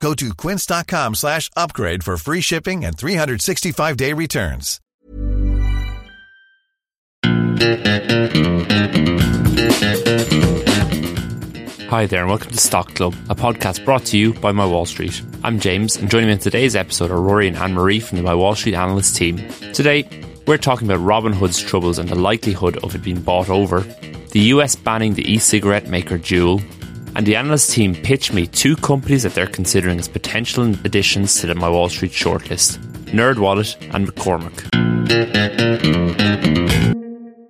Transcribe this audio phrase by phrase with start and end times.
[0.00, 4.80] Go to quince.com slash upgrade for free shipping and 365-day returns.
[11.88, 14.84] Hi there, and welcome to Stock Club, a podcast brought to you by My Wall
[14.84, 15.22] Street.
[15.42, 18.24] I'm James, and joining me in today's episode are Rory and Anne Marie from the
[18.24, 19.36] My Wall Street analyst team.
[19.72, 20.06] Today,
[20.46, 23.80] we're talking about Robinhood's troubles and the likelihood of it being bought over,
[24.32, 26.60] the US banning the e cigarette maker Juul,
[27.16, 31.46] and the analyst team pitched me two companies that they're considering as potential additions to
[31.46, 34.52] the My Wall Street shortlist NerdWallet and McCormick.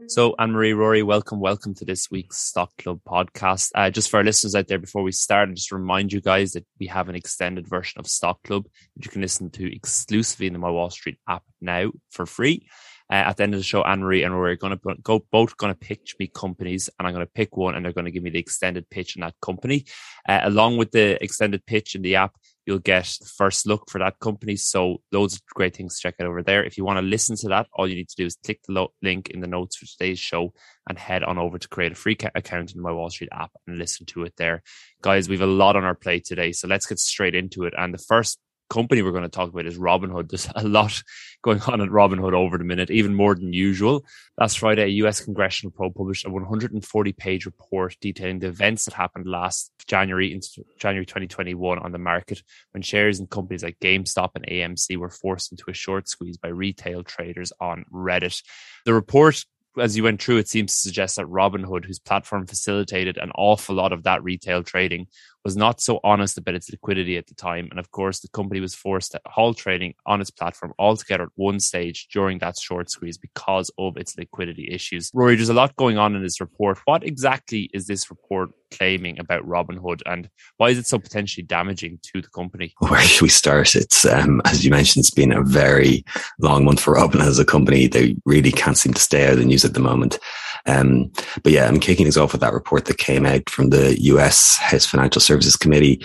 [0.08, 3.72] So, Anne Marie Rory, welcome, welcome to this week's Stock Club podcast.
[3.74, 6.64] Uh, just for our listeners out there, before we start, just remind you guys that
[6.78, 10.52] we have an extended version of Stock Club that you can listen to exclusively in
[10.52, 12.68] the My Wall Street app now for free.
[13.10, 15.24] Uh, at the end of the show, Anne Marie and Rory are going to go
[15.30, 18.06] both going to pitch me companies, and I'm going to pick one, and they're going
[18.06, 19.86] to give me the extended pitch in that company,
[20.28, 22.34] uh, along with the extended pitch in the app
[22.66, 24.56] you'll get the first look for that company.
[24.56, 26.64] So loads of great things to check out over there.
[26.64, 28.72] If you want to listen to that, all you need to do is click the
[28.72, 30.52] lo- link in the notes for today's show
[30.88, 33.52] and head on over to create a free ca- account in my Wall Street app
[33.66, 34.62] and listen to it there.
[35.00, 37.74] Guys, we've a lot on our plate today, so let's get straight into it.
[37.78, 40.28] And the first company we're going to talk about is Robinhood.
[40.28, 41.02] There's a lot
[41.42, 44.04] going on at Robinhood over the minute, even more than usual.
[44.38, 48.94] Last Friday, a US congressional probe published a 140 page report detailing the events that
[48.94, 50.40] happened last January in
[50.78, 52.42] January 2021 on the market
[52.72, 56.48] when shares in companies like GameStop and AMC were forced into a short squeeze by
[56.48, 58.42] retail traders on Reddit.
[58.84, 59.44] The report
[59.78, 63.74] as you went through, it seems to suggest that Robinhood, whose platform facilitated an awful
[63.74, 65.06] lot of that retail trading,
[65.46, 67.68] was not so honest about its liquidity at the time.
[67.70, 71.28] And of course, the company was forced to halt trading on its platform altogether at
[71.36, 75.12] one stage during that short squeeze because of its liquidity issues.
[75.14, 76.78] Rory, there's a lot going on in this report.
[76.84, 82.00] What exactly is this report claiming about Robinhood and why is it so potentially damaging
[82.02, 82.74] to the company?
[82.78, 83.76] Where should we start?
[83.76, 86.04] It's, um, as you mentioned, it's been a very
[86.40, 87.86] long month for Robinhood as a company.
[87.86, 90.18] They really can't seem to stay out of the news at the moment.
[90.66, 91.10] Um,
[91.42, 94.56] but yeah, I'm kicking us off with that report that came out from the US
[94.58, 96.04] House Financial Services Committee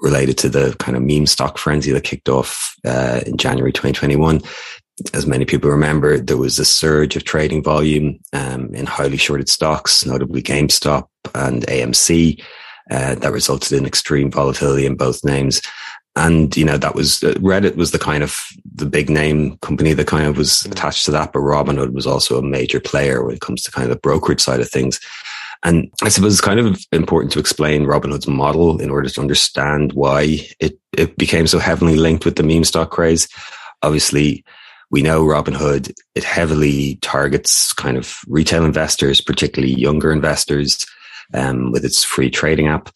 [0.00, 4.40] related to the kind of meme stock frenzy that kicked off uh, in January 2021.
[5.14, 9.48] As many people remember, there was a surge of trading volume um, in highly shorted
[9.48, 12.42] stocks, notably GameStop and AMC,
[12.90, 15.62] uh, that resulted in extreme volatility in both names
[16.20, 18.38] and you know that was uh, reddit was the kind of
[18.74, 20.72] the big name company that kind of was mm.
[20.72, 23.84] attached to that but robinhood was also a major player when it comes to kind
[23.84, 25.00] of the brokerage side of things.
[25.62, 29.92] And i suppose it's kind of important to explain robinhood's model in order to understand
[29.94, 33.28] why it, it became so heavily linked with the meme stock craze.
[33.82, 34.44] Obviously
[34.90, 40.86] we know robinhood it heavily targets kind of retail investors particularly younger investors
[41.32, 42.90] um, with its free trading app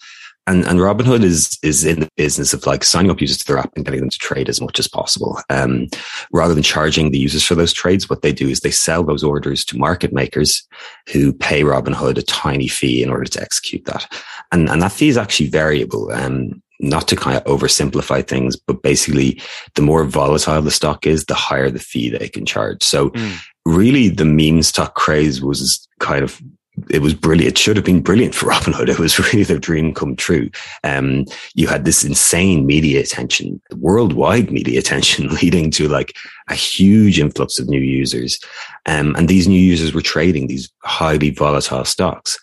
[0.47, 3.59] and and Robinhood is is in the business of like signing up users to their
[3.59, 5.39] app and getting them to trade as much as possible.
[5.51, 5.89] Um,
[6.33, 9.25] rather than charging the users for those trades, what they do is they sell those
[9.25, 10.67] orders to market makers
[11.11, 14.13] who pay Robinhood a tiny fee in order to execute that.
[14.53, 16.11] And and that fee is actually variable.
[16.13, 19.41] Um, not to kind of oversimplify things, but basically
[19.75, 22.83] the more volatile the stock is, the higher the fee they can charge.
[22.83, 23.37] So mm.
[23.65, 26.43] really the meme stock craze was kind of
[26.91, 27.53] it was brilliant.
[27.53, 28.89] It should have been brilliant for Robinhood.
[28.89, 30.51] It was really their dream come true.
[30.83, 31.25] Um,
[31.55, 36.17] you had this insane media attention, worldwide media attention, leading to like
[36.49, 38.39] a huge influx of new users.
[38.87, 42.39] Um, and these new users were trading these highly volatile stocks.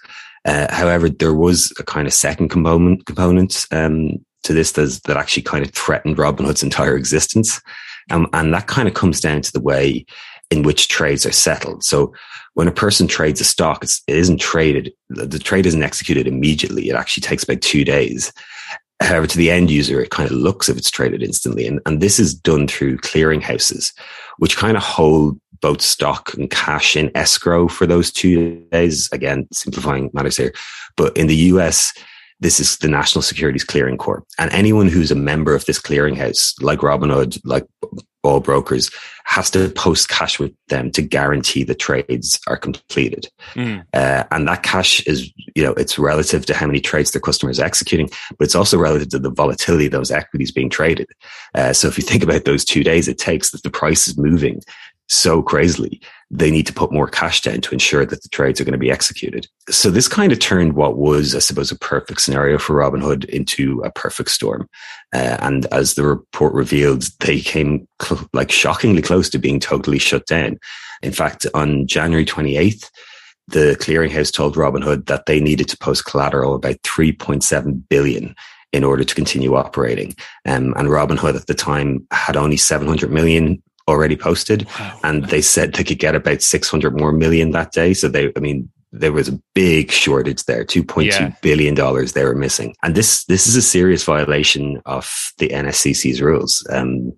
[0.45, 4.13] Uh, however, there was a kind of second component component um,
[4.43, 7.61] to this that, actually kind of threatened Robinhood's entire existence.
[8.09, 10.05] Um, and that kind of comes down to the way
[10.49, 11.83] in which trades are settled.
[11.83, 12.13] So
[12.53, 14.93] when a person trades a stock, it isn't traded.
[15.09, 16.89] The trade isn't executed immediately.
[16.89, 18.33] It actually takes about two days.
[19.01, 21.65] However, to the end user, it kind of looks if it's traded instantly.
[21.65, 23.93] And, and this is done through clearinghouses,
[24.37, 29.09] which kind of hold both stock and cash in escrow for those two days.
[29.11, 30.53] Again, simplifying matters here.
[30.97, 31.93] But in the US,
[32.41, 34.25] this is the National Securities Clearing Corp.
[34.37, 37.65] And anyone who's a member of this clearinghouse, like Robinhood, like
[38.23, 38.91] all brokers,
[39.25, 43.27] has to post cash with them to guarantee the trades are completed.
[43.53, 43.85] Mm.
[43.93, 47.59] Uh, and that cash is, you know, it's relative to how many trades their customers
[47.59, 51.07] are executing, but it's also relative to the volatility of those equities being traded.
[51.55, 54.17] Uh, so if you think about those two days it takes that the price is
[54.17, 54.61] moving
[55.07, 56.01] so crazily,
[56.33, 58.77] they need to put more cash down to ensure that the trades are going to
[58.77, 59.47] be executed.
[59.69, 63.81] So this kind of turned what was, I suppose, a perfect scenario for Robinhood into
[63.83, 64.69] a perfect storm.
[65.13, 69.99] Uh, and as the report revealed, they came cl- like shockingly close to being totally
[69.99, 70.57] shut down.
[71.03, 72.89] In fact, on January 28th,
[73.49, 78.33] the clearinghouse told Robinhood that they needed to post collateral about 3.7 billion
[78.71, 80.15] in order to continue operating.
[80.45, 84.99] Um, and Robinhood at the time had only 700 million already posted wow.
[85.03, 87.93] and they said they could get about 600 more million that day.
[87.93, 91.35] So they, I mean, there was a big shortage there, two point two yeah.
[91.41, 92.75] billion dollars they were missing.
[92.83, 96.65] And this, this is a serious violation of the NSCC's rules.
[96.69, 97.13] Um,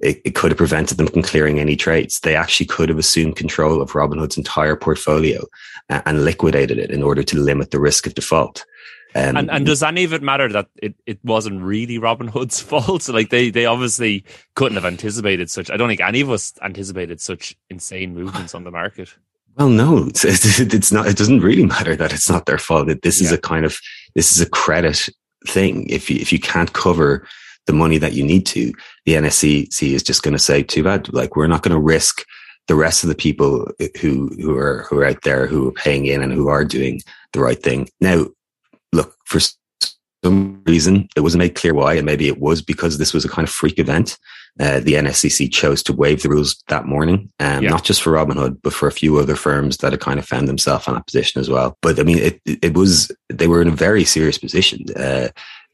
[0.00, 2.20] it, it, could have prevented them from clearing any trades.
[2.20, 5.44] They actually could have assumed control of Robinhood's entire portfolio
[5.88, 8.64] and, and liquidated it in order to limit the risk of default.
[9.18, 13.08] Um, and, and does any of it matter that it, it wasn't really Robinhood's fault?
[13.08, 14.24] like they, they obviously
[14.54, 15.70] couldn't have anticipated such.
[15.70, 19.14] I don't think any of us anticipated such insane movements on the market.
[19.56, 21.08] Well, no, it's, it's not.
[21.08, 22.86] It doesn't really matter that it's not their fault.
[22.86, 23.78] That this is a kind of
[24.14, 25.08] this is a credit
[25.48, 25.88] thing.
[25.88, 27.26] If you if you can't cover
[27.66, 28.72] the money that you need to,
[29.04, 32.24] the NSCC is just going to say, "Too bad." Like we're not going to risk
[32.68, 33.68] the rest of the people
[34.00, 37.00] who who are who are out there who are paying in and who are doing
[37.32, 37.88] the right thing.
[38.00, 38.26] Now,
[38.92, 39.40] look, for
[40.24, 43.28] some reason, it wasn't made clear why, and maybe it was because this was a
[43.28, 44.18] kind of freak event.
[44.60, 47.70] Uh, the NSCC chose to waive the rules that morning, um, yeah.
[47.70, 50.48] not just for Robinhood, but for a few other firms that had kind of found
[50.48, 51.76] themselves in that position as well.
[51.80, 54.84] But I mean, it, it was, they were in a very serious position.
[54.96, 55.28] Uh,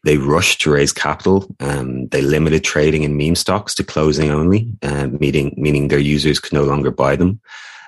[0.05, 1.47] they rushed to raise capital.
[1.61, 6.39] Um, they limited trading in meme stocks to closing only, uh, meaning, meaning their users
[6.39, 7.41] could no longer buy them.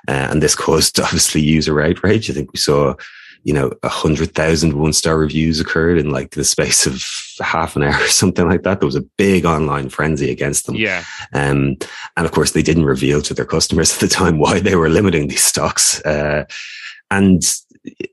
[0.07, 2.29] Uh, and this caused obviously user outrage.
[2.29, 2.95] I think we saw
[3.43, 7.03] you know, a hundred thousand one star reviews occurred in like the space of
[7.39, 8.79] half an hour or something like that.
[8.79, 10.75] There was a big online frenzy against them.
[10.75, 11.03] Yeah.
[11.33, 11.77] Um,
[12.15, 14.89] and of course they didn't reveal to their customers at the time why they were
[14.89, 16.01] limiting these stocks.
[16.01, 16.45] Uh,
[17.09, 17.41] and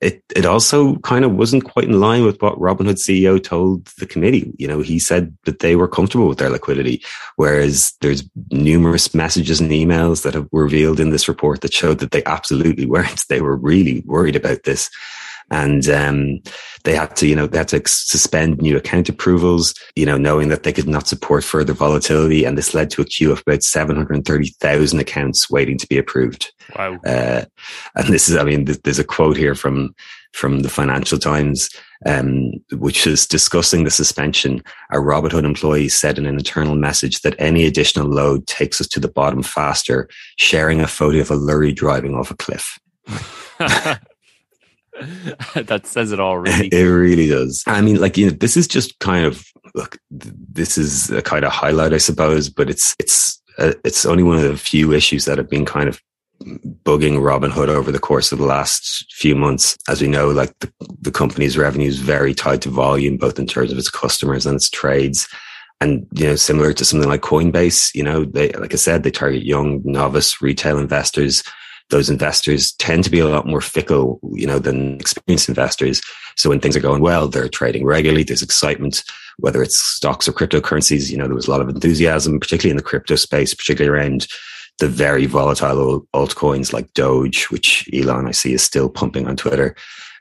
[0.01, 4.07] it, it also kind of wasn't quite in line with what Robinhood CEO told the
[4.07, 4.53] committee.
[4.59, 7.03] You know, he said that they were comfortable with their liquidity,
[7.37, 12.13] whereas there's numerous messages and emails that have revealed in this report that showed that
[12.13, 13.25] they absolutely weren't.
[13.29, 14.91] They were really worried about this
[15.51, 16.41] and um,
[16.85, 20.49] they had to, you know, they had to suspend new account approvals, you know, knowing
[20.49, 23.63] that they could not support further volatility, and this led to a queue of about
[23.63, 26.53] seven hundred thirty thousand accounts waiting to be approved.
[26.77, 26.99] Wow!
[27.07, 27.45] Uh,
[27.95, 29.95] and this is, I mean, there's a quote here from
[30.33, 31.71] from the Financial Times,
[32.07, 34.63] um, which is discussing the suspension.
[34.91, 39.01] A Robinhood employee said in an internal message that any additional load takes us to
[39.01, 42.79] the bottom faster, sharing a photo of a lorry driving off a cliff.
[45.55, 46.69] that says it all, really.
[46.73, 47.63] It really does.
[47.67, 49.45] I mean, like, you know, this is just kind of,
[49.75, 54.23] look, this is a kind of highlight, I suppose, but it's, it's, uh, it's only
[54.23, 56.01] one of the few issues that have been kind of
[56.85, 59.77] bugging Robinhood over the course of the last few months.
[59.89, 63.47] As we know, like the, the company's revenue is very tied to volume, both in
[63.47, 65.29] terms of its customers and its trades.
[65.81, 69.11] And, you know, similar to something like Coinbase, you know, they, like I said, they
[69.11, 71.43] target young novice retail investors
[71.91, 76.01] those investors tend to be a lot more fickle, you know, than experienced investors.
[76.37, 78.25] So when things are going well, they're trading regularly.
[78.25, 79.05] There's excitement,
[79.39, 81.11] whether it's stocks or cryptocurrencies.
[81.11, 84.27] You know, there was a lot of enthusiasm, particularly in the crypto space, particularly around
[84.81, 89.77] the very volatile altcoins like Doge, which Elon I see is still pumping on Twitter.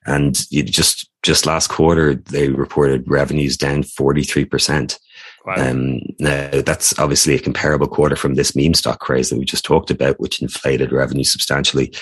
[0.06, 5.00] And just just last quarter, they reported revenues down forty three percent.
[5.46, 5.56] Wow.
[5.58, 9.66] Um, now that's obviously a comparable quarter from this meme stock craze that we just
[9.66, 11.94] talked about, which inflated revenue substantially.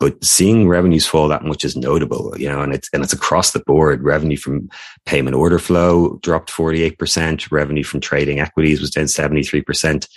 [0.00, 3.50] But seeing revenues fall that much is notable, you know, and it's and it's across
[3.50, 4.02] the board.
[4.02, 4.68] Revenue from
[5.06, 7.50] payment order flow dropped forty eight percent.
[7.50, 10.08] Revenue from trading equities was down seventy three percent.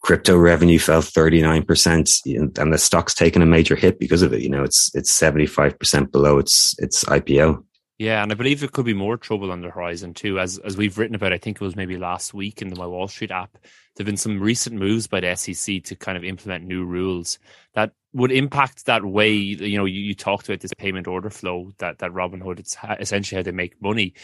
[0.00, 4.32] Crypto revenue fell thirty nine percent, and the stock's taken a major hit because of
[4.32, 4.40] it.
[4.40, 7.62] You know, it's it's seventy five percent below its its IPO.
[7.98, 10.76] Yeah, and I believe there could be more trouble on the horizon too, as as
[10.76, 11.32] we've written about.
[11.32, 13.58] I think it was maybe last week in the My Wall Street app.
[13.96, 17.40] There've been some recent moves by the SEC to kind of implement new rules
[17.74, 19.32] that would impact that way.
[19.32, 22.60] You know, you, you talked about this payment order flow that that Robinhood.
[22.60, 24.14] It's essentially how they make money.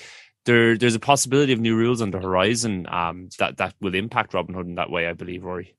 [0.45, 4.35] There, there's a possibility of new rules on the horizon um, that that will impact
[4.35, 5.09] Robinhood in that way.
[5.09, 5.75] I believe, Rory.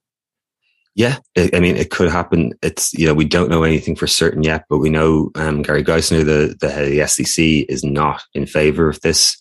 [0.98, 2.54] Yeah, I mean, it could happen.
[2.62, 5.84] It's, you know, we don't know anything for certain yet, but we know um, Gary
[5.84, 9.38] Gensler, the, the head of the SEC, is not in favor of this.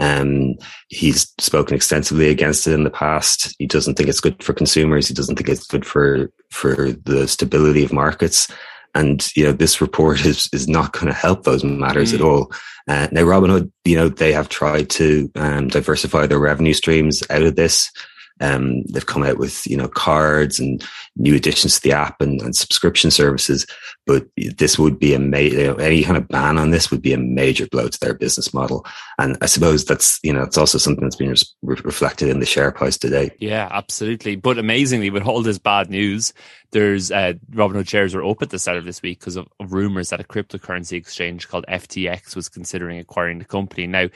[0.00, 0.54] Um,
[0.88, 3.54] he's spoken extensively against it in the past.
[3.58, 5.06] He doesn't think it's good for consumers.
[5.06, 8.50] He doesn't think it's good for, for the stability of markets.
[8.94, 12.14] And, you know, this report is, is not going to help those matters mm.
[12.14, 12.50] at all.
[12.88, 17.42] Uh, now, Robinhood, you know, they have tried to um, diversify their revenue streams out
[17.42, 17.90] of this.
[18.40, 20.84] Um, they've come out with, you know, cards and
[21.16, 23.66] new additions to the app and, and subscription services.
[24.06, 27.18] But this would be a major, any kind of ban on this would be a
[27.18, 28.84] major blow to their business model.
[29.18, 32.46] And I suppose that's, you know, it's also something that's been re- reflected in the
[32.46, 33.30] share price today.
[33.38, 34.36] Yeah, absolutely.
[34.36, 36.32] But amazingly, with all this bad news,
[36.72, 39.72] there's uh, Robinhood shares were up at the start of this week because of, of
[39.72, 43.86] rumors that a cryptocurrency exchange called FTX was considering acquiring the company.
[43.86, 44.08] Now,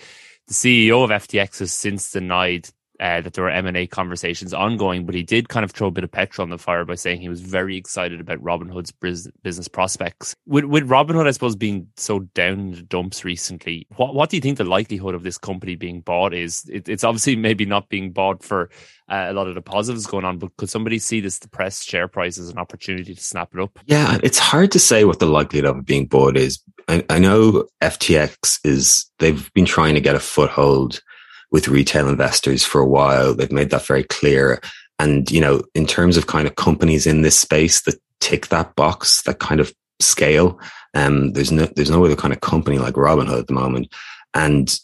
[0.48, 2.68] the CEO of FTX has since denied
[3.00, 6.04] uh, that there were M&A conversations ongoing, but he did kind of throw a bit
[6.04, 10.34] of petrol on the fire by saying he was very excited about Robinhood's business prospects.
[10.46, 14.36] With, with Robinhood, I suppose, being so down in the dumps recently, what, what do
[14.36, 16.68] you think the likelihood of this company being bought is?
[16.68, 18.70] It, it's obviously maybe not being bought for
[19.08, 22.08] uh, a lot of the positives going on, but could somebody see this depressed share
[22.08, 23.78] price as an opportunity to snap it up?
[23.86, 26.62] Yeah, it's hard to say what the likelihood of it being bought is.
[26.88, 31.00] I, I know FTX is, they've been trying to get a foothold
[31.50, 33.34] with retail investors for a while.
[33.34, 34.60] They've made that very clear.
[34.98, 38.74] And, you know, in terms of kind of companies in this space that tick that
[38.74, 40.60] box, that kind of scale,
[40.94, 43.92] um, there's no, there's no other kind of company like Robinhood at the moment.
[44.34, 44.78] And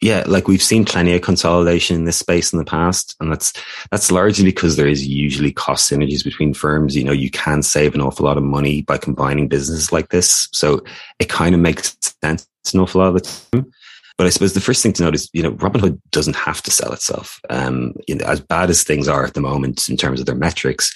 [0.00, 3.14] yeah, like we've seen plenty of consolidation in this space in the past.
[3.20, 3.52] And that's,
[3.90, 6.96] that's largely because there is usually cost synergies between firms.
[6.96, 10.48] You know, you can save an awful lot of money by combining businesses like this.
[10.52, 10.82] So
[11.18, 13.72] it kind of makes sense an awful lot of the time.
[14.18, 16.70] But I suppose the first thing to note is, you know, Robinhood doesn't have to
[16.70, 17.40] sell itself.
[17.50, 20.34] Um, you know, as bad as things are at the moment in terms of their
[20.34, 20.94] metrics,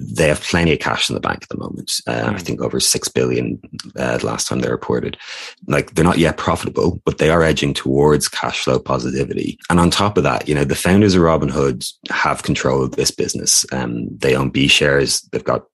[0.00, 1.92] they have plenty of cash in the bank at the moment.
[2.06, 2.34] Uh, mm.
[2.34, 3.60] I think over six billion
[3.96, 5.16] uh, last time they reported.
[5.66, 9.58] Like they're not yet profitable, but they are edging towards cash flow positivity.
[9.68, 13.10] And on top of that, you know, the founders of Robinhood have control of this
[13.10, 13.66] business.
[13.72, 15.22] Um, they own B shares.
[15.32, 15.66] They've got,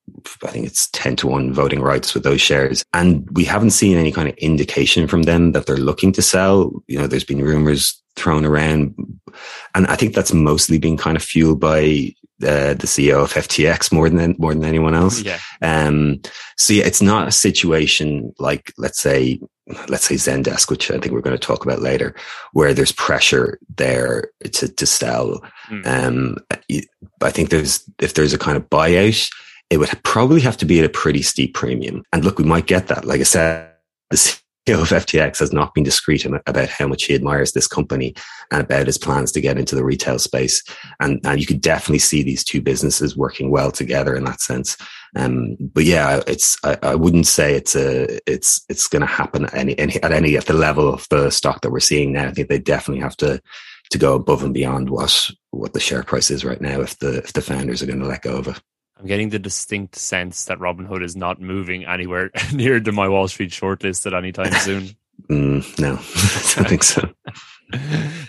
[0.42, 3.98] I think it's ten to one voting rights with those shares, and we haven't seen
[3.98, 6.72] any kind of indication from them that they're looking to sell.
[6.86, 8.94] You know, there's been rumors thrown around.
[9.74, 13.92] And I think that's mostly been kind of fueled by uh, the CEO of FTX
[13.92, 15.22] more than more than anyone else.
[15.22, 15.38] Yeah.
[15.62, 16.20] Um,
[16.56, 19.40] so yeah, it's not a situation like let's say
[19.88, 22.14] let's say Zendesk, which I think we're going to talk about later,
[22.52, 25.42] where there's pressure there to to sell.
[25.68, 25.86] Mm.
[25.86, 26.36] Um,
[27.22, 29.30] I think there's if there's a kind of buyout,
[29.70, 32.02] it would probably have to be at a pretty steep premium.
[32.12, 33.04] And look, we might get that.
[33.04, 33.70] Like I said,
[34.10, 38.14] the CEO of FTX has not been discreet about how much he admires this company
[38.50, 40.62] and about his plans to get into the retail space.
[41.00, 44.76] And, and you could definitely see these two businesses working well together in that sense.
[45.16, 49.44] Um, but yeah, it's, I, I, wouldn't say it's a, it's, it's going to happen
[49.44, 52.26] at any, any, at any, at the level of the stock that we're seeing now.
[52.26, 53.40] I think they definitely have to,
[53.90, 57.18] to go above and beyond what, what the share price is right now if the,
[57.18, 58.60] if the founders are going to let go of it.
[58.98, 63.28] I'm getting the distinct sense that Robinhood is not moving anywhere near to my Wall
[63.28, 64.90] Street shortlist at any time soon.
[65.30, 67.08] Mm, no, I don't think so.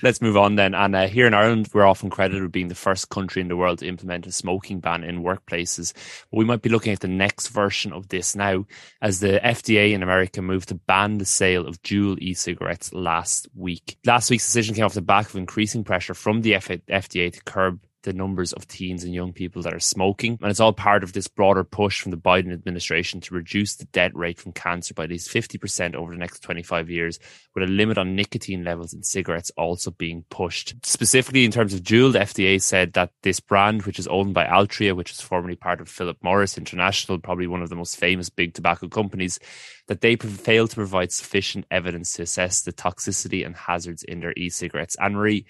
[0.01, 0.73] Let's move on then.
[0.73, 3.57] And uh, here in Ireland, we're often credited with being the first country in the
[3.57, 5.93] world to implement a smoking ban in workplaces.
[6.31, 8.65] But we might be looking at the next version of this now,
[9.01, 13.47] as the FDA in America moved to ban the sale of Juul e cigarettes last
[13.55, 13.97] week.
[14.05, 17.81] Last week's decision came off the back of increasing pressure from the FDA to curb
[18.05, 20.37] the numbers of teens and young people that are smoking.
[20.41, 23.85] And it's all part of this broader push from the Biden administration to reduce the
[23.85, 27.19] death rate from cancer by at least 50% over the next 25 years,
[27.53, 30.75] with a limit on nicotine levels in cigarettes also being pushed.
[30.85, 34.45] Specifically, in terms of Juul, the FDA said that this brand, which is owned by
[34.45, 38.29] Altria, which was formerly part of Philip Morris International, probably one of the most famous
[38.29, 39.39] big tobacco companies,
[39.87, 44.33] that they failed to provide sufficient evidence to assess the toxicity and hazards in their
[44.37, 44.95] e cigarettes.
[44.99, 45.45] Anne Marie,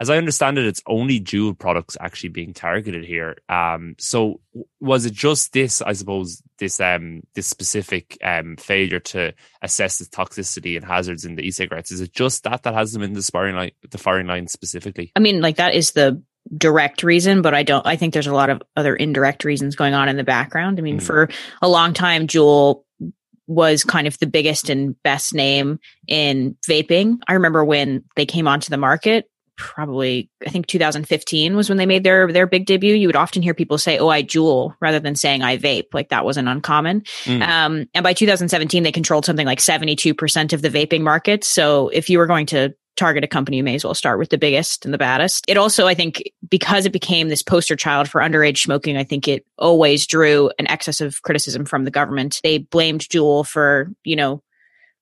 [0.00, 3.36] as I understand it, it's only Juul products actually being targeted here.
[3.50, 4.40] Um, so
[4.80, 10.06] was it just this, I suppose, this um, this specific um, failure to assess the
[10.06, 11.92] toxicity and hazards in the e-cigarettes?
[11.92, 15.12] Is it just that that has them in the firing line, the firing line specifically?
[15.14, 16.22] I mean, like that is the
[16.56, 17.86] direct reason, but I don't.
[17.86, 20.78] I think there's a lot of other indirect reasons going on in the background.
[20.78, 21.28] I mean, mm for
[21.62, 22.84] a long time, Juul
[23.46, 27.18] was kind of the biggest and best name in vaping.
[27.26, 29.29] I remember when they came onto the market,
[29.60, 32.94] probably I think 2015 was when they made their their big debut.
[32.94, 36.08] You would often hear people say, "Oh, I Juul," rather than saying "I vape." Like
[36.08, 37.02] that wasn't uncommon.
[37.24, 37.46] Mm.
[37.46, 41.44] Um, and by 2017, they controlled something like 72 percent of the vaping market.
[41.44, 44.30] So if you were going to target a company, you may as well start with
[44.30, 45.44] the biggest and the baddest.
[45.46, 49.28] It also, I think, because it became this poster child for underage smoking, I think
[49.28, 52.40] it always drew an excess of criticism from the government.
[52.42, 54.42] They blamed Juul for, you know,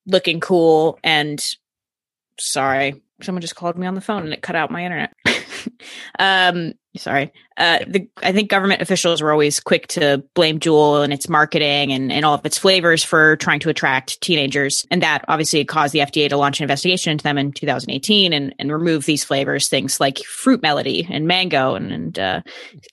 [0.07, 1.43] looking cool and
[2.39, 5.13] sorry, someone just called me on the phone and it cut out my internet.
[6.19, 7.33] um, sorry.
[7.57, 11.93] Uh, the, I think government officials were always quick to blame Juul and its marketing
[11.93, 14.87] and, and all of its flavors for trying to attract teenagers.
[14.93, 18.55] And that obviously caused the FDA to launch an investigation into them in 2018 and,
[18.61, 22.43] and remove these flavors, things like fruit melody and mango and, and uh,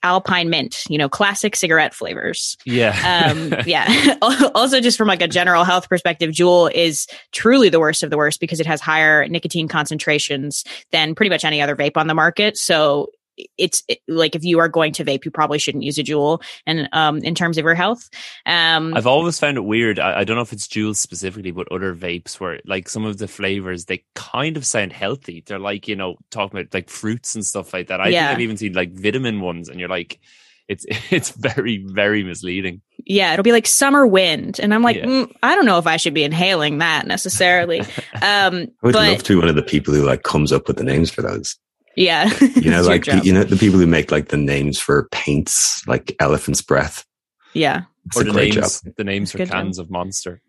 [0.02, 2.58] alpine mint, you know, classic cigarette flavors.
[2.66, 3.30] Yeah.
[3.30, 4.18] um, yeah.
[4.56, 8.18] also, just from like a general health perspective, Juul is truly the worst of the
[8.18, 12.16] worst because it has higher nicotine concentrations than pretty much any other vape on the
[12.16, 12.58] market.
[12.58, 13.10] So
[13.58, 16.42] it's it, like if you are going to vape, you probably shouldn't use a Juul.
[16.66, 18.10] And um, in terms of your health,
[18.46, 20.00] um, I've always found it weird.
[20.00, 23.18] I, I, don't know if it's Juul specifically, but other vapes where like some of
[23.18, 25.44] the flavors they kind of sound healthy.
[25.46, 28.02] They're like you know talking about like fruits and stuff like that.
[28.02, 28.28] I yeah.
[28.28, 30.20] think I've even seen like vitamin ones, and you're like.
[30.68, 32.82] It's it's very very misleading.
[33.06, 35.06] Yeah, it'll be like summer wind, and I'm like, yeah.
[35.06, 37.84] mm, I don't know if I should be inhaling that necessarily.
[38.16, 40.68] Um, I would but, love to be one of the people who like comes up
[40.68, 41.60] with the names for those.
[41.96, 42.30] Yeah.
[42.56, 45.84] You know, like, the, you know, the people who make like the names for paints,
[45.88, 47.06] like Elephant's Breath.
[47.54, 47.84] Yeah.
[48.08, 48.94] It's or the names, job.
[48.98, 49.86] the names for cans job.
[49.86, 50.42] of Monster.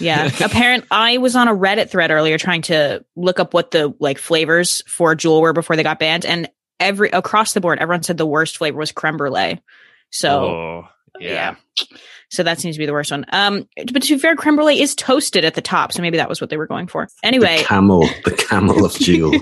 [0.00, 0.30] yeah.
[0.44, 4.18] Apparent I was on a Reddit thread earlier trying to look up what the like
[4.18, 6.26] flavors for Juul were before they got banned.
[6.26, 6.48] And
[6.80, 9.62] every across the board, everyone said the worst flavor was creme brulee.
[10.10, 10.88] So oh,
[11.20, 11.56] yeah.
[11.78, 11.84] yeah.
[12.30, 13.26] So that seems to be the worst one.
[13.30, 16.28] Um, but to be fair, creme brulee is toasted at the top, so maybe that
[16.28, 17.08] was what they were going for.
[17.22, 19.36] Anyway, the camel, the camel of Juul.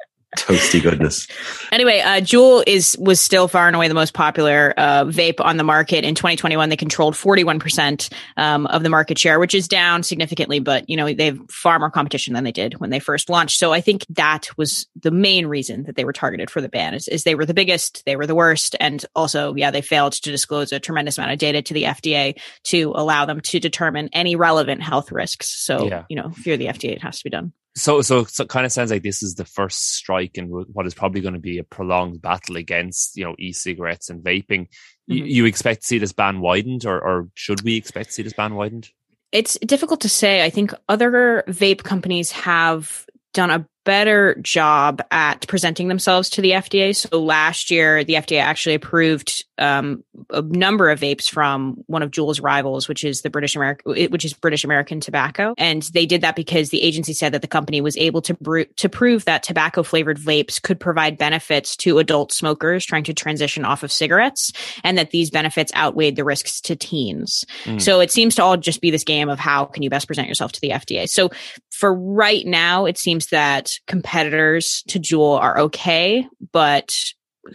[0.36, 1.26] toasty goodness.
[1.72, 5.56] Anyway, uh, Juul is was still far and away the most popular uh, vape on
[5.56, 6.68] the market in 2021.
[6.68, 10.96] They controlled 41 percent um, of the market share, which is down significantly, but you
[10.96, 13.58] know they have far more competition than they did when they first launched.
[13.58, 16.92] So I think that was the main reason that they were targeted for the ban
[16.92, 20.14] is, is they were the biggest, they were the worst, and also yeah they failed
[20.14, 24.10] to disclose a tremendous amount of data to the FDA to allow them to determine
[24.12, 25.46] any relevant health risks.
[25.46, 26.04] So yeah.
[26.08, 27.52] you know if you're the FDA, it has to be done.
[27.76, 30.86] So, so, so, it kind of sounds like this is the first strike in what
[30.86, 34.62] is probably going to be a prolonged battle against, you know, e-cigarettes and vaping.
[34.62, 35.12] Mm-hmm.
[35.12, 38.22] You, you, expect to see this ban widened, or, or should we expect to see
[38.22, 38.90] this ban widened?
[39.30, 40.44] It's difficult to say.
[40.44, 46.50] I think other vape companies have done a better job at presenting themselves to the
[46.50, 46.94] FDA.
[46.94, 52.10] So last year, the FDA actually approved um, a number of vapes from one of
[52.10, 56.22] Juul's rivals, which is the British American, which is British American Tobacco, and they did
[56.22, 59.42] that because the agency said that the company was able to br- to prove that
[59.42, 64.52] tobacco flavored vapes could provide benefits to adult smokers trying to transition off of cigarettes,
[64.82, 67.44] and that these benefits outweighed the risks to teens.
[67.64, 67.80] Mm.
[67.80, 70.28] So it seems to all just be this game of how can you best present
[70.28, 71.08] yourself to the FDA.
[71.08, 71.30] So
[71.80, 76.94] for right now, it seems that competitors to Juul are okay, but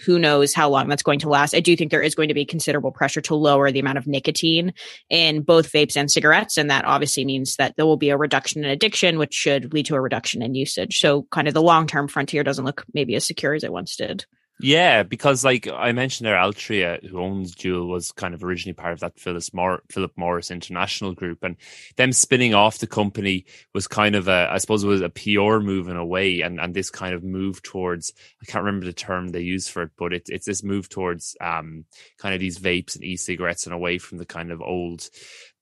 [0.04, 1.54] who knows how long that's going to last.
[1.54, 4.08] I do think there is going to be considerable pressure to lower the amount of
[4.08, 4.74] nicotine
[5.12, 6.58] in both vapes and cigarettes.
[6.58, 9.86] And that obviously means that there will be a reduction in addiction, which should lead
[9.86, 10.98] to a reduction in usage.
[11.00, 13.96] So kind of the long term frontier doesn't look maybe as secure as it once
[13.96, 14.26] did.
[14.58, 18.94] Yeah, because like I mentioned there, Altria, who owns Juul, was kind of originally part
[18.94, 21.58] of that Phyllis Mor- Philip Morris International Group, and
[21.98, 25.60] them spinning off the company was kind of a, I suppose, it was a PR
[25.60, 28.94] move in a way, and and this kind of move towards, I can't remember the
[28.94, 31.84] term they use for it, but it's it's this move towards um
[32.18, 35.10] kind of these vapes and e-cigarettes and away from the kind of old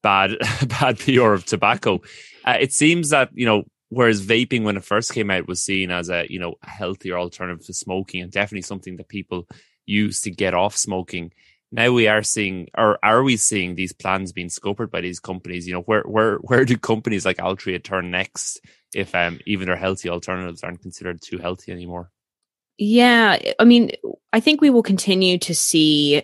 [0.04, 2.00] bad bad PR of tobacco.
[2.46, 5.92] Uh, it seems that you know whereas vaping when it first came out was seen
[5.92, 9.48] as a you know a healthier alternative to smoking and definitely something that people
[9.86, 11.32] use to get off smoking.
[11.72, 15.68] Now we are seeing or are we seeing these plans being scuppered by these companies?
[15.68, 18.62] You know where where where do companies like altria turn next
[18.94, 22.12] if um even their healthy alternatives aren't considered too healthy anymore?
[22.78, 23.92] Yeah i mean
[24.34, 26.24] i think we will continue to see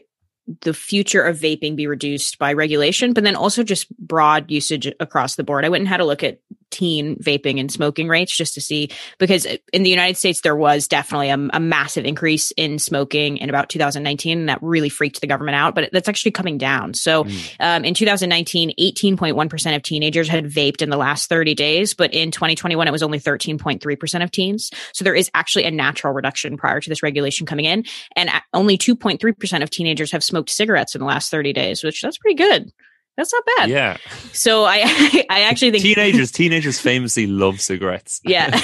[0.62, 5.36] the future of vaping be reduced by regulation, but then also just broad usage across
[5.36, 5.66] the board.
[5.66, 8.90] I went and had a look at teen vaping and smoking rates just to see
[9.18, 13.50] because in the United States there was definitely a, a, massive increase in smoking in
[13.50, 17.24] about 2019 and that really freaked the government out but that's actually coming down so
[17.24, 17.56] mm.
[17.60, 22.32] um, in 2019 18.1% of teenagers had vaped in the last 30 days but in
[22.32, 26.80] 2021 it was only 13.3% of teens so there is actually a natural reduction prior
[26.80, 27.84] to this regulation coming in
[28.16, 32.18] and only 2.3% of teenagers have smoked cigarettes in the last 30 days which that's
[32.18, 32.72] pretty good
[33.20, 33.70] that's not bad.
[33.70, 33.98] Yeah.
[34.32, 34.78] So I
[35.30, 38.22] I actually think teenagers teenagers famously love cigarettes.
[38.24, 38.58] Yeah.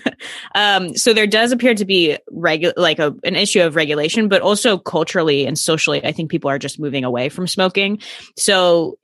[0.56, 4.42] um so there does appear to be regu- like a an issue of regulation but
[4.42, 8.00] also culturally and socially I think people are just moving away from smoking.
[8.36, 8.98] So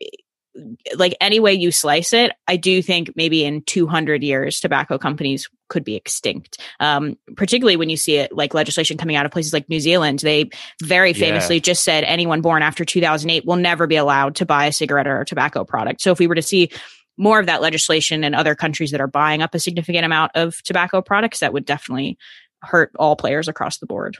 [0.97, 5.49] like any way you slice it, I do think maybe in 200 years, tobacco companies
[5.68, 6.61] could be extinct.
[6.81, 10.21] Um, particularly when you see it like legislation coming out of places like New Zealand.
[10.21, 10.51] They
[10.83, 11.62] very famously yeah.
[11.62, 15.21] just said anyone born after 2008 will never be allowed to buy a cigarette or
[15.21, 16.01] a tobacco product.
[16.01, 16.71] So if we were to see
[17.18, 20.62] more of that legislation in other countries that are buying up a significant amount of
[20.62, 22.16] tobacco products, that would definitely
[22.62, 24.16] hurt all players across the board.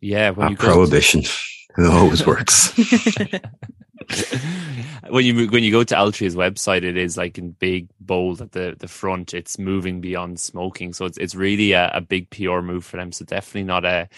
[0.00, 1.22] Yeah, when prohibition.
[1.32, 2.78] To- it always works.
[5.08, 8.52] when you when you go to Altria's website, it is like in big bold at
[8.52, 9.34] the the front.
[9.34, 13.12] It's moving beyond smoking, so it's it's really a, a big PR move for them.
[13.12, 14.08] So definitely not a,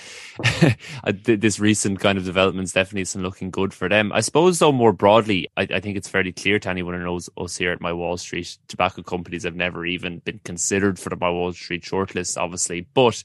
[1.04, 4.12] a, this recent kind of developments definitely isn't looking good for them.
[4.12, 7.28] I suppose though more broadly, I, I think it's fairly clear to anyone who knows
[7.36, 11.16] us here at my Wall Street, tobacco companies have never even been considered for the
[11.16, 13.22] my Wall Street shortlist, obviously, but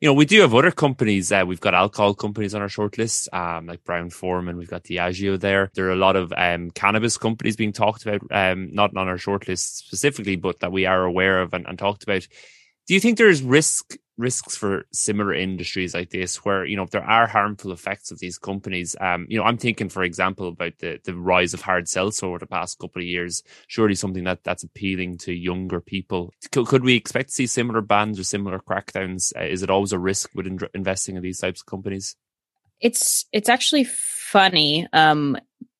[0.00, 1.30] you know, we do have other companies.
[1.32, 4.56] Uh, we've got alcohol companies on our shortlist, um, like Brown Forman.
[4.56, 5.70] We've got Diageo there.
[5.74, 9.16] There are a lot of um, cannabis companies being talked about, um, not on our
[9.16, 12.26] shortlist specifically, but that we are aware of and, and talked about.
[12.86, 16.90] Do you think there's risk risks for similar industries like this where you know if
[16.90, 18.94] there are harmful effects of these companies.
[19.00, 22.38] Um you know i'm thinking for example about the the rise of hard seltzer over
[22.38, 23.42] the past couple of years.
[23.66, 26.32] Surely something that that's appealing to younger people.
[26.52, 29.32] Could, could we expect to see similar bans or similar crackdowns?
[29.36, 32.16] Uh, is it always a risk with in- investing in these types of companies?
[32.80, 35.36] It's it's actually funny um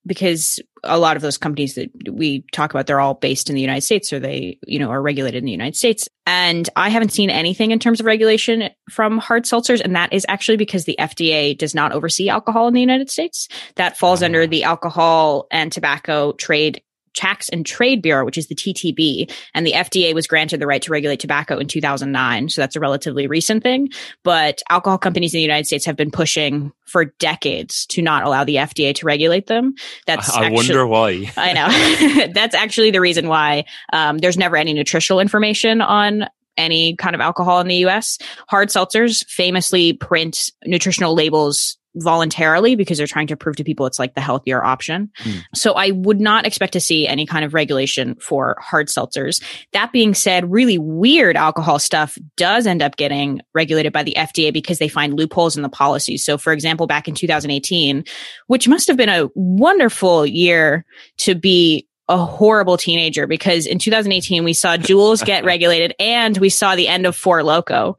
[0.07, 3.61] because a lot of those companies that we talk about they're all based in the
[3.61, 6.09] United States or they you know are regulated in the United States.
[6.27, 9.81] And I haven't seen anything in terms of regulation from hard seltzers.
[9.81, 13.49] And that is actually because the FDA does not oversee alcohol in the United States.
[13.77, 14.47] That falls under ah.
[14.47, 16.83] the alcohol and tobacco trade
[17.15, 20.83] Tax and Trade Bureau, which is the TTB, and the FDA was granted the right
[20.83, 22.49] to regulate tobacco in 2009.
[22.49, 23.89] So that's a relatively recent thing.
[24.23, 28.45] But alcohol companies in the United States have been pushing for decades to not allow
[28.45, 29.75] the FDA to regulate them.
[30.07, 31.33] That's I actually, wonder why.
[31.37, 36.95] I know that's actually the reason why um, there's never any nutritional information on any
[36.97, 38.19] kind of alcohol in the US.
[38.49, 43.99] Hard seltzers famously print nutritional labels voluntarily because they're trying to prove to people it's
[43.99, 45.11] like the healthier option.
[45.23, 45.43] Mm.
[45.55, 49.43] So I would not expect to see any kind of regulation for hard seltzers.
[49.73, 54.53] That being said, really weird alcohol stuff does end up getting regulated by the FDA
[54.53, 56.17] because they find loopholes in the policy.
[56.17, 58.05] So for example, back in 2018,
[58.47, 60.85] which must have been a wonderful year
[61.19, 66.51] to be a horrible teenager because in 2018 we saw Juuls get regulated and we
[66.51, 67.95] saw the end of Four Loko.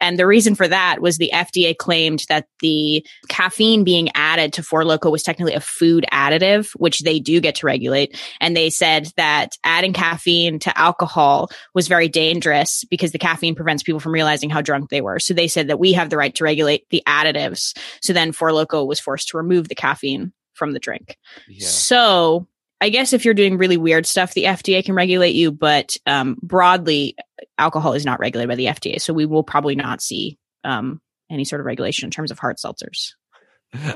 [0.00, 4.62] And the reason for that was the FDA claimed that the caffeine being added to
[4.62, 8.16] Four Loko was technically a food additive, which they do get to regulate.
[8.40, 13.82] And they said that adding caffeine to alcohol was very dangerous because the caffeine prevents
[13.82, 15.18] people from realizing how drunk they were.
[15.18, 17.76] So they said that we have the right to regulate the additives.
[18.00, 21.16] So then Four Loko was forced to remove the caffeine from the drink.
[21.48, 21.66] Yeah.
[21.66, 22.46] So
[22.80, 26.36] I guess if you're doing really weird stuff, the FDA can regulate you, but um,
[26.42, 27.16] broadly,
[27.56, 29.00] alcohol is not regulated by the FDA.
[29.00, 32.56] So we will probably not see um, any sort of regulation in terms of hard
[32.56, 33.14] seltzers.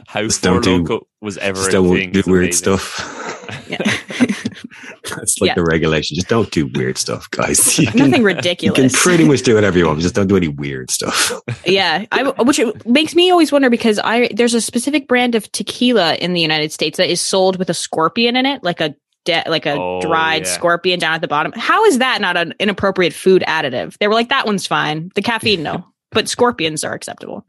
[0.06, 3.08] How Four Loko was ever don't do weird stuff.
[5.04, 5.54] That's like yeah.
[5.54, 6.14] the regulation.
[6.14, 7.78] Just don't do weird stuff, guys.
[7.82, 8.78] You Nothing can, ridiculous.
[8.78, 10.00] You can pretty much do whatever you want.
[10.00, 11.32] Just don't do any weird stuff.
[11.66, 16.14] yeah, I, which makes me always wonder because I there's a specific brand of tequila
[16.16, 18.94] in the United States that is sold with a scorpion in it, like a
[19.24, 20.52] de- like a oh, dried yeah.
[20.52, 21.52] scorpion down at the bottom.
[21.56, 23.96] How is that not an inappropriate food additive?
[23.98, 25.10] They were like, that one's fine.
[25.14, 27.46] The caffeine, no, but scorpions are acceptable.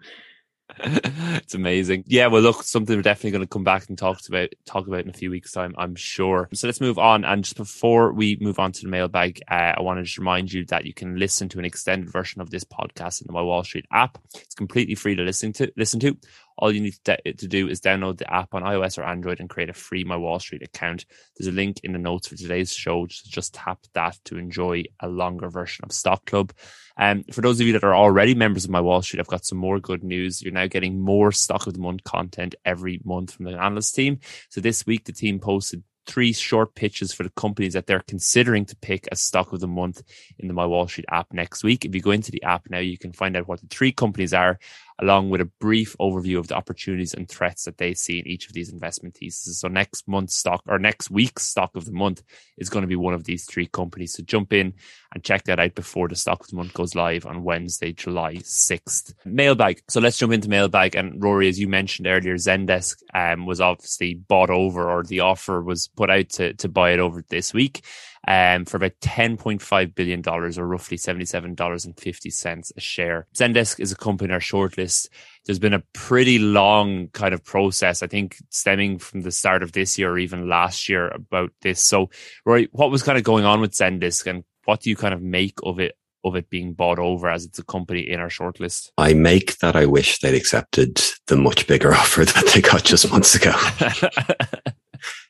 [0.83, 2.03] it's amazing.
[2.07, 5.01] Yeah, well, look, something we're definitely going to come back and talk about talk about
[5.01, 6.49] in a few weeks' time, I'm sure.
[6.53, 7.25] So let's move on.
[7.25, 10.51] And just before we move on to the mailbag, uh, I want to just remind
[10.51, 13.41] you that you can listen to an extended version of this podcast in the My
[13.41, 14.17] Wall Street app.
[14.36, 15.71] It's completely free to listen to.
[15.77, 16.17] Listen to.
[16.58, 19.70] All you need to, do is download the app on iOS or Android and create
[19.70, 21.06] a free My Wall Street account.
[21.38, 23.06] There's a link in the notes for today's show.
[23.06, 26.54] Just, just tap that to enjoy a longer version of Stock Club.
[26.98, 29.46] Um, for those of you that are already members of my Wall Street, I've got
[29.46, 30.42] some more good news.
[30.42, 34.20] You're now getting more stock of the month content every month from the analyst team.
[34.50, 38.66] So this week, the team posted three short pitches for the companies that they're considering
[38.66, 40.02] to pick as stock of the month
[40.38, 41.86] in the My Wall Street app next week.
[41.86, 44.34] If you go into the app now, you can find out what the three companies
[44.34, 44.60] are
[45.01, 48.47] along with a brief overview of the opportunities and threats that they see in each
[48.47, 49.60] of these investment theses.
[49.60, 52.23] So next month's stock or next week's stock of the month
[52.58, 54.13] is going to be one of these three companies.
[54.13, 54.73] So jump in
[55.13, 58.36] and check that out before the stock of the month goes live on Wednesday, July
[58.36, 59.13] 6th.
[59.25, 59.82] Mailbag.
[59.89, 60.95] So let's jump into mailbag.
[60.95, 65.62] And Rory, as you mentioned earlier, Zendesk um, was obviously bought over or the offer
[65.62, 67.84] was put out to, to buy it over this week
[68.27, 73.27] um, for about $10.5 billion or roughly $77.50 a share.
[73.36, 75.09] Zendesk is a company in our shortlist.
[75.45, 79.73] There's been a pretty long kind of process, I think, stemming from the start of
[79.73, 81.81] this year or even last year about this.
[81.81, 82.09] So,
[82.45, 85.21] Roy, what was kind of going on with Zendesk and what do you kind of
[85.21, 88.91] make of it of it being bought over as it's a company in our shortlist?
[88.97, 93.12] I make that I wish they'd accepted the much bigger offer that they got just
[93.12, 93.51] months ago.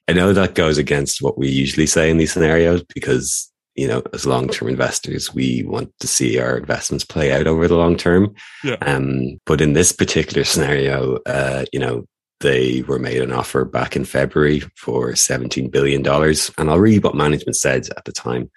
[0.08, 4.04] I know that goes against what we usually say in these scenarios because you know,
[4.14, 7.98] as long term investors, we want to see our investments play out over the long
[7.98, 8.36] term.
[8.64, 8.78] Yeah.
[8.82, 12.06] Um, but in this particular scenario, uh, you know,
[12.40, 16.06] they were made an offer back in February for $17 billion.
[16.06, 18.52] And I'll read what management said at the time.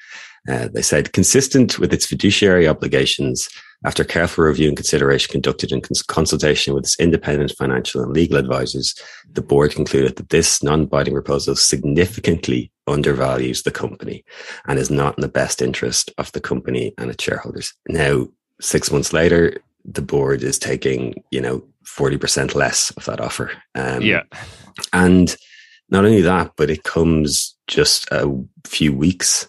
[0.48, 3.48] Uh, they said, consistent with its fiduciary obligations,
[3.84, 8.36] after careful review and consideration conducted in cons- consultation with its independent financial and legal
[8.36, 8.94] advisors,
[9.30, 14.24] the board concluded that this non-binding proposal significantly undervalues the company
[14.66, 17.74] and is not in the best interest of the company and its shareholders.
[17.88, 18.28] Now,
[18.60, 23.52] six months later, the board is taking, you know, 40% less of that offer.
[23.74, 24.22] Um, yeah.
[24.92, 25.36] And
[25.90, 28.32] not only that, but it comes just a
[28.64, 29.48] few weeks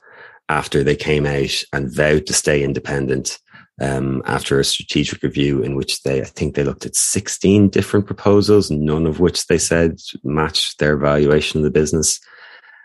[0.49, 3.39] after they came out and vowed to stay independent
[3.79, 8.07] um, after a strategic review in which they, I think they looked at 16 different
[8.07, 12.19] proposals, none of which they said matched their valuation of the business.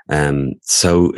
[0.09, 1.15] Um, so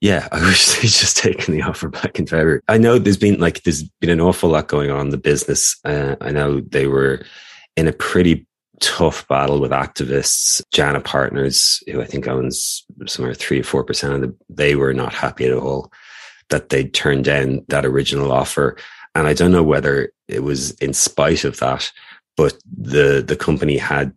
[0.00, 2.60] yeah, I wish they'd just taken the offer back in February.
[2.68, 5.76] I know there's been like, there's been an awful lot going on in the business.
[5.84, 7.22] Uh, I know they were
[7.76, 8.46] in a pretty
[8.80, 10.62] tough battle with activists.
[10.72, 14.94] JANA Partners, who I think owns somewhere three or four percent of the, they were
[14.94, 15.92] not happy at all
[16.50, 18.76] that they turned down that original offer.
[19.14, 21.90] And I don't know whether it was in spite of that,
[22.36, 24.12] but the the company had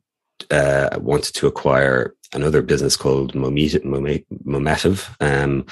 [0.50, 5.65] uh, wanted to acquire another business called Momentive, um,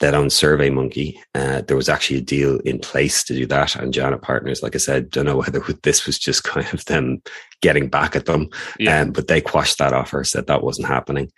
[0.00, 1.16] that owns SurveyMonkey.
[1.34, 3.76] Uh, there was actually a deal in place to do that.
[3.76, 7.22] And JANA Partners, like I said, don't know whether this was just kind of them
[7.60, 8.48] getting back at them.
[8.78, 9.00] Yeah.
[9.00, 11.30] Um, but they quashed that offer, said that wasn't happening.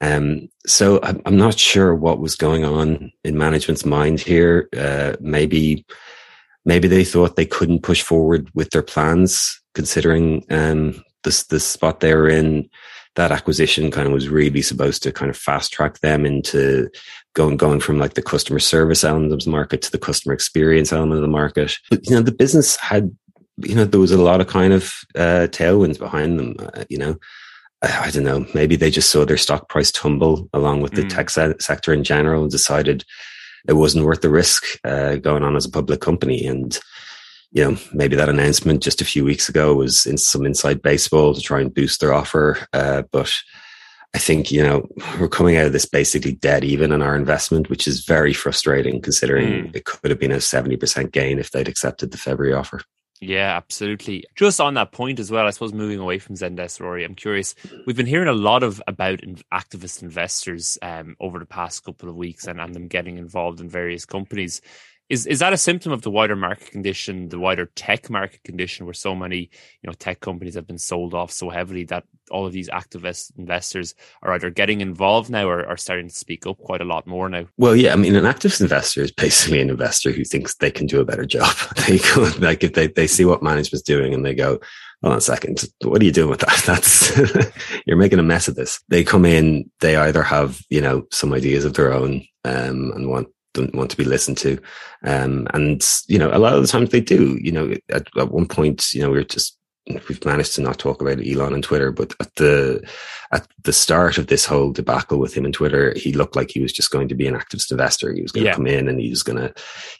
[0.00, 4.68] Um, so I'm, I'm, not sure what was going on in management's mind here.
[4.76, 5.86] Uh, maybe
[6.64, 12.00] maybe they thought they couldn't push forward with their plans, considering um, this the spot
[12.00, 12.68] they were in.
[13.16, 16.90] That acquisition kind of was really supposed to kind of fast track them into
[17.34, 20.92] going going from like the customer service element of the market to the customer experience
[20.92, 21.76] element of the market.
[21.90, 23.14] But you know, the business had
[23.58, 26.56] you know there was a lot of kind of uh, tailwinds behind them.
[26.58, 27.16] Uh, you know.
[27.82, 28.46] I, don't know.
[28.54, 31.08] Maybe they just saw their stock price tumble along with the mm.
[31.10, 33.04] tech se- sector in general and decided
[33.68, 36.46] it wasn't worth the risk uh, going on as a public company.
[36.46, 36.78] And
[37.54, 41.32] you know, maybe that announcement just a few weeks ago was in some inside baseball
[41.32, 42.66] to try and boost their offer.
[42.72, 43.32] Uh, but
[44.12, 44.88] I think, you know,
[45.20, 49.00] we're coming out of this basically dead even in our investment, which is very frustrating
[49.00, 49.76] considering mm.
[49.76, 52.80] it could have been a 70% gain if they'd accepted the February offer.
[53.20, 54.24] Yeah, absolutely.
[54.34, 57.54] Just on that point as well, I suppose moving away from Zendesk, Rory, I'm curious.
[57.86, 59.20] We've been hearing a lot of about
[59.52, 63.68] activist investors um, over the past couple of weeks and, and them getting involved in
[63.68, 64.60] various companies.
[65.14, 68.84] Is is that a symptom of the wider market condition, the wider tech market condition,
[68.84, 69.38] where so many
[69.80, 73.30] you know tech companies have been sold off so heavily that all of these activist
[73.38, 77.06] investors are either getting involved now or are starting to speak up quite a lot
[77.06, 77.46] more now?
[77.58, 80.86] Well, yeah, I mean, an activist investor is basically an investor who thinks they can
[80.88, 81.54] do a better job.
[81.86, 84.58] they go, like if they they see what management's doing and they go,
[85.00, 86.62] hold on a second, what are you doing with that?
[86.66, 87.16] That's
[87.86, 88.82] you're making a mess of this.
[88.88, 93.08] They come in, they either have you know some ideas of their own um, and
[93.08, 94.58] want don't want to be listened to.
[95.04, 98.30] Um, and, you know, a lot of the times they do, you know, at, at
[98.30, 101.62] one point, you know, we are just we've managed to not talk about Elon and
[101.62, 102.82] Twitter, but at the
[103.32, 106.60] at the start of this whole debacle with him and Twitter, he looked like he
[106.60, 108.12] was just going to be an activist investor.
[108.12, 108.52] He was going yeah.
[108.52, 109.52] to come in and he was going to,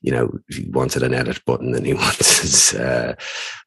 [0.03, 3.15] you know, he wanted an edit button and he wanted uh,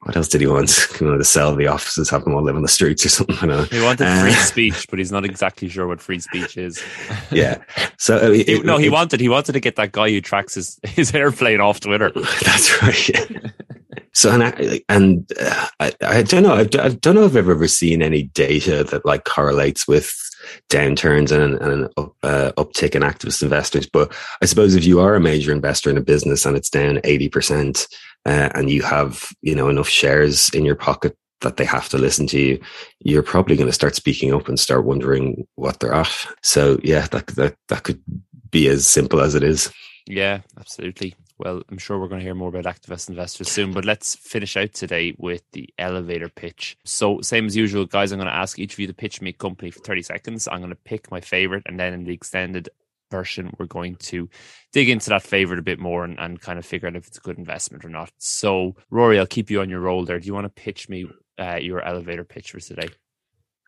[0.01, 0.71] what else did he want?
[0.97, 3.49] He wanted to sell the offices, have them all live on the streets or something.
[3.67, 4.32] He wanted uh, free
[4.71, 6.82] speech, but he's not exactly sure what free speech is.
[7.32, 7.58] yeah.
[7.97, 10.56] So uh, it, no, he it, wanted he wanted to get that guy who tracks
[10.56, 12.12] his his airplane off Twitter.
[12.15, 13.53] That's right.
[14.17, 17.47] So and I, and uh, I, I, don't know I, I, don't know if I've
[17.47, 20.12] ever seen any data that like correlates with
[20.71, 21.89] downturns and, and an
[22.23, 23.88] uh, uptick in activist investors.
[23.88, 26.99] But I suppose if you are a major investor in a business and it's down
[27.03, 27.86] eighty percent,
[28.25, 31.99] uh, and you have you know enough shares in your pocket that they have to
[31.99, 32.60] listen to you,
[33.01, 36.27] you're probably going to start speaking up and start wondering what they're at.
[36.41, 38.01] So yeah, that that that could
[38.49, 39.71] be as simple as it is.
[40.08, 41.13] Yeah, absolutely.
[41.39, 44.58] Well, I'm sure we're going to hear more about activist investors soon, but let's finish
[44.58, 46.78] out today with the elevator pitch.
[46.84, 49.30] So, same as usual, guys, I'm going to ask each of you to pitch me
[49.30, 50.47] a company for 30 seconds.
[50.47, 52.69] I'm going to pick my favorite, and then in the extended
[53.12, 54.30] version, we're going to
[54.73, 57.19] dig into that favorite a bit more and, and kind of figure out if it's
[57.19, 58.12] a good investment or not.
[58.17, 60.19] So, Rory, I'll keep you on your roll there.
[60.19, 62.89] Do you want to pitch me uh, your elevator pitch for today?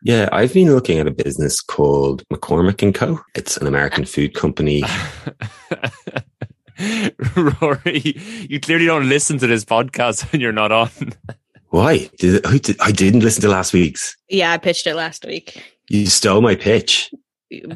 [0.02, 3.20] Yeah, I've been looking at a business called McCormick and Co.
[3.34, 4.82] It's an American food company.
[7.36, 8.14] Rory,
[8.48, 10.90] you clearly don't listen to this podcast when you're not on.
[11.68, 12.10] Why?
[12.18, 14.16] Did, did, I didn't listen to last week's.
[14.28, 15.62] Yeah, I pitched it last week.
[15.88, 17.12] You stole my pitch.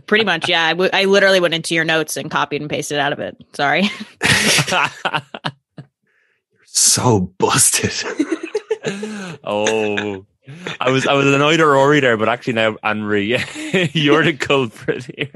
[0.07, 0.65] Pretty much, yeah.
[0.67, 3.37] I, w- I literally went into your notes and copied and pasted out of it.
[3.55, 3.91] Sorry.
[4.71, 5.23] You're
[6.65, 7.93] so busted.
[9.45, 10.25] oh,
[10.81, 13.37] I was I was annoyed at Rory there, but actually now Henry,
[13.93, 15.33] you're the culprit here.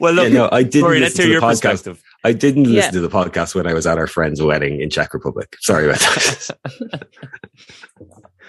[0.00, 1.98] Well, look, yeah, no, I didn't Rory, listen to the podcast.
[2.26, 2.90] I didn't listen Yeah.
[2.90, 5.54] to the podcast when I was at our friend's wedding in Czech Republic.
[5.60, 6.56] Sorry about that.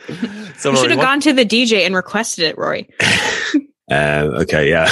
[0.57, 2.89] so You should have what- gone to the DJ and requested it, Rory.
[3.89, 3.97] Um,
[4.41, 4.85] okay, yeah.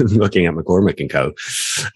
[0.00, 1.32] Looking at McCormick and Co.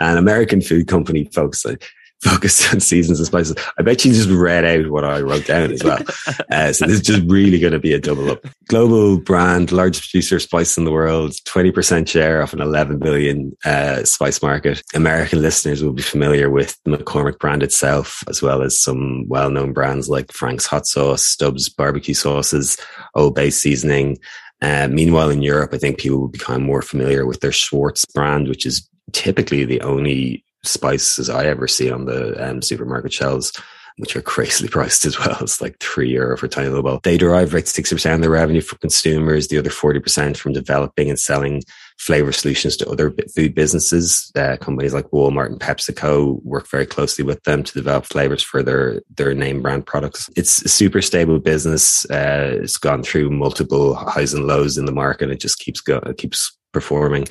[0.00, 1.78] An American food company focused on,
[2.24, 3.54] focused on seasons and spices.
[3.78, 6.02] I bet you just read out what I wrote down as well.
[6.50, 8.44] Uh, so this is just really going to be a double up.
[8.68, 13.56] Global brand, largest producer of spice in the world, 20% share of an 11 billion
[13.64, 14.82] uh, spice market.
[14.94, 19.72] American listeners will be familiar with the McCormick brand itself, as well as some well-known
[19.72, 22.76] brands like Frank's Hot Sauce, Stubbs Barbecue Sauces,
[23.14, 24.18] Old Bay Seasoning,
[24.64, 28.48] uh, meanwhile, in Europe, I think people will become more familiar with their Schwartz brand,
[28.48, 33.52] which is typically the only spices I ever see on the um, supermarket shelves,
[33.96, 35.38] which are crazily priced as well.
[35.40, 37.00] It's like three euro for tiny little bowl.
[37.02, 41.18] They derive like 60% of their revenue from consumers, the other 40% from developing and
[41.18, 41.62] selling
[41.98, 44.30] flavor solutions to other food businesses.
[44.34, 48.62] Uh, companies like Walmart and PepsiCo work very closely with them to develop flavors for
[48.62, 50.28] their, their name brand products.
[50.36, 52.04] It's a super stable business.
[52.10, 55.30] Uh, it's gone through multiple highs and lows in the market.
[55.30, 57.26] It just keeps go, it keeps performing.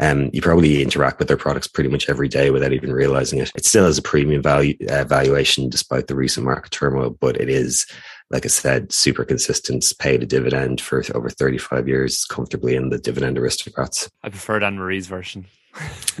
[0.00, 3.50] Um, you probably interact with their products pretty much every day without even realizing it.
[3.56, 7.48] It still has a premium value uh, valuation despite the recent market turmoil, but it
[7.48, 7.86] is,
[8.30, 9.76] like I said, super consistent.
[9.78, 14.10] It's paid a dividend for over 35 years, comfortably in the dividend aristocrats.
[14.22, 15.46] I preferred Anne Marie's version.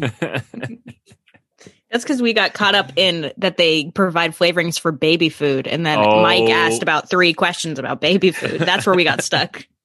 [1.90, 5.66] That's because we got caught up in that they provide flavorings for baby food.
[5.66, 6.20] And then Oh.
[6.20, 8.60] Mike asked about three questions about baby food.
[8.60, 9.66] That's where we got stuck.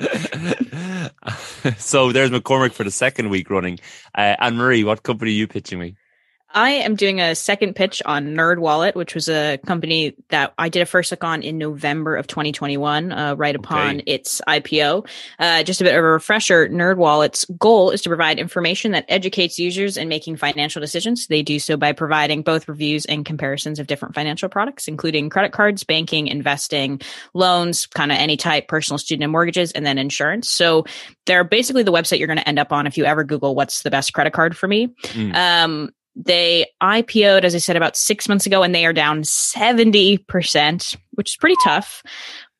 [1.78, 3.78] so there's McCormick for the second week running.
[4.14, 5.96] Uh, Anne Marie, what company are you pitching me?
[6.52, 10.82] I am doing a second pitch on NerdWallet, which was a company that I did
[10.82, 14.02] a first look on in November of 2021, uh, right upon Okay.
[14.06, 15.06] its IPO.
[15.38, 16.68] Uh, just a bit of a refresher.
[16.68, 21.28] NerdWallet's goal is to provide information that educates users in making financial decisions.
[21.28, 25.52] They do so by providing both reviews and comparisons of different financial products, including credit
[25.52, 27.00] cards, banking, investing,
[27.32, 30.50] loans, kind of any type, personal student and mortgages, and then insurance.
[30.50, 30.84] So
[31.26, 33.82] they're basically the website you're going to end up on if you ever Google what's
[33.82, 34.88] the best credit card for me.
[35.12, 35.34] Mm.
[35.34, 40.96] Um, they IPO'd, as I said, about six months ago, and they are down 70%,
[41.12, 42.02] which is pretty tough.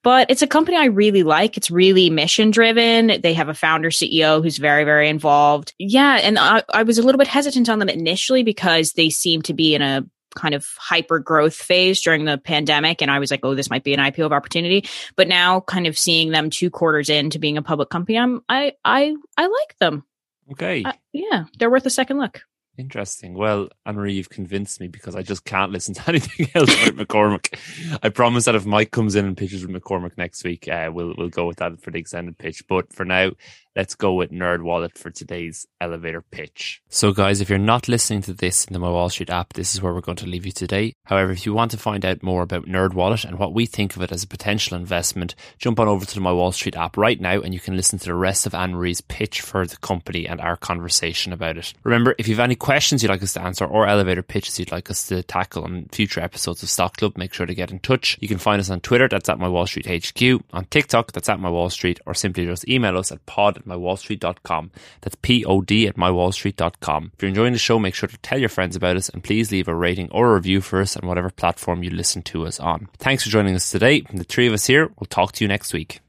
[0.02, 1.56] But it's a company I really like.
[1.56, 3.20] It's really mission driven.
[3.20, 5.74] They have a founder CEO who's very, very involved.
[5.78, 6.18] Yeah.
[6.22, 9.52] And I, I was a little bit hesitant on them initially because they seem to
[9.52, 13.02] be in a kind of hyper growth phase during the pandemic.
[13.02, 14.88] And I was like, oh, this might be an IPO of opportunity.
[15.16, 18.72] But now kind of seeing them two quarters into being a public company, I'm, I,
[18.84, 20.04] I, I like them.
[20.52, 20.82] Okay.
[20.82, 21.44] Uh, yeah.
[21.58, 22.42] They're worth a second look.
[22.80, 23.34] Interesting.
[23.34, 27.06] Well, Anne Marie, you've convinced me because I just can't listen to anything else about
[27.06, 27.58] McCormick.
[28.02, 31.14] I promise that if Mike comes in and pitches with McCormick next week, uh, we'll
[31.18, 32.66] we'll go with that for the extended pitch.
[32.66, 33.32] But for now,
[33.76, 36.82] let's go with NerdWallet for today's elevator pitch.
[36.88, 39.74] So, guys, if you're not listening to this in the My Wall Street app, this
[39.74, 40.94] is where we're going to leave you today.
[41.04, 44.02] However, if you want to find out more about NerdWallet and what we think of
[44.02, 47.20] it as a potential investment, jump on over to the My Wall Street app right
[47.20, 50.26] now and you can listen to the rest of Anne Marie's pitch for the company
[50.26, 51.72] and our conversation about it.
[51.84, 54.72] Remember, if you have any questions you'd like us to answer or elevator pitches you'd
[54.72, 57.78] like us to tackle on future episodes of Stock Club, make sure to get in
[57.78, 58.18] touch.
[58.20, 61.28] You can find us on Twitter, that's at My Wall Street HQ, on TikTok, that's
[61.28, 64.70] at My Wall Street, or simply just email us at pod at mywallstreet.com.
[65.00, 67.12] That's P-O-D at mywallstreet.com.
[67.14, 69.52] If you're enjoying the show, make sure to tell your friends about us and please
[69.52, 72.58] leave a rating or a review for us on whatever platform you listen to us
[72.60, 72.88] on.
[72.98, 74.02] Thanks for joining us today.
[74.12, 76.00] The three of us here, we'll talk to you next week.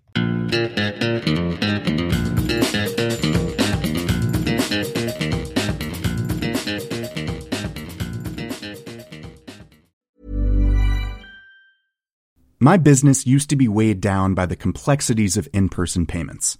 [12.63, 16.59] My business used to be weighed down by the complexities of in person payments.